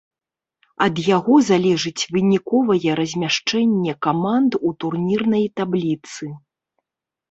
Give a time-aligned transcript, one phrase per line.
[0.85, 6.25] Ад яго залежыць выніковае размяшчэнне каманд у турнірнай табліцы.